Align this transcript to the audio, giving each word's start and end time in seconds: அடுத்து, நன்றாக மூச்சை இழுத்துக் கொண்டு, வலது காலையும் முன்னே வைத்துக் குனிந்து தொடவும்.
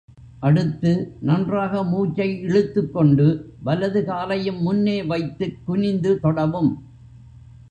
அடுத்து, 0.39 0.91
நன்றாக 1.19 1.83
மூச்சை 1.83 2.39
இழுத்துக் 2.39 2.93
கொண்டு, 2.93 3.27
வலது 3.63 4.05
காலையும் 4.05 4.61
முன்னே 4.61 5.03
வைத்துக் 5.03 5.57
குனிந்து 5.65 6.19
தொடவும். 6.19 6.71